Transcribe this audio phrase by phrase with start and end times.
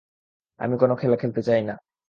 [0.59, 1.75] আমি কোনও খেলা খেলতে চাই না।